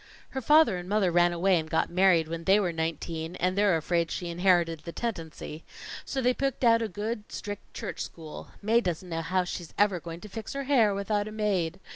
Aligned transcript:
"Her 0.31 0.41
father 0.41 0.77
and 0.77 0.89
mother 0.89 1.11
ran 1.11 1.31
away 1.31 1.59
and 1.59 1.69
got 1.69 1.91
married 1.91 2.27
when 2.27 2.45
they 2.45 2.59
were 2.59 2.71
nineteen, 2.73 3.35
and 3.35 3.55
they're 3.55 3.77
afraid 3.77 4.09
she 4.09 4.29
inherited 4.29 4.79
the 4.79 4.91
tendency. 4.91 5.63
So 6.05 6.23
they 6.23 6.33
picked 6.33 6.63
out 6.63 6.81
a 6.81 6.87
good, 6.87 7.31
strict, 7.31 7.71
church 7.75 7.99
school. 7.99 8.47
Mae 8.63 8.81
doesn't 8.81 9.07
know 9.09 9.21
how 9.21 9.43
she's 9.43 9.75
ever 9.77 9.99
going 9.99 10.19
to 10.21 10.27
fix 10.27 10.53
her 10.53 10.63
hair 10.63 10.95
without 10.95 11.27
a 11.27 11.31
maid. 11.31 11.79